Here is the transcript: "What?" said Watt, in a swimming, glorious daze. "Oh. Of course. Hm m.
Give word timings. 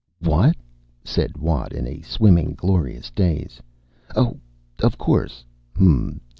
"What?" 0.17 0.55
said 1.03 1.37
Watt, 1.37 1.73
in 1.73 1.85
a 1.85 2.01
swimming, 2.01 2.55
glorious 2.57 3.11
daze. 3.11 3.61
"Oh. 4.15 4.39
Of 4.81 4.97
course. 4.97 5.45
Hm 5.75 5.85
m. 6.15 6.21